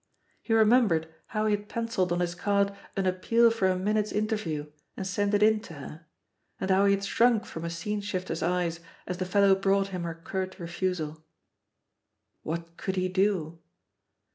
He 0.41 0.51
remembered 0.55 1.13
how 1.27 1.45
he 1.45 1.55
had 1.55 1.69
pencilled 1.69 2.11
on 2.11 2.21
his 2.21 2.33
card 2.33 2.75
an 2.97 3.05
appeal 3.05 3.51
for 3.51 3.67
a 3.67 3.77
min 3.77 3.97
ute's 3.97 4.11
interview 4.11 4.71
and 4.97 5.05
sent 5.05 5.35
it 5.35 5.43
in 5.43 5.59
to 5.59 5.75
her, 5.75 6.05
and 6.59 6.71
how 6.71 6.85
he 6.85 6.95
had 6.95 7.05
shrunk 7.05 7.45
from 7.45 7.63
a 7.63 7.69
scene 7.69 8.01
shifter's 8.01 8.41
eyes 8.41 8.79
as 9.05 9.17
the 9.17 9.27
fellow 9.27 9.53
brought 9.53 9.89
him 9.89 10.01
her 10.01 10.15
curt 10.15 10.57
refusal. 10.57 11.23
"What 12.41 12.77
could 12.77 12.95
he 12.95 13.09
do?" 13.09 13.59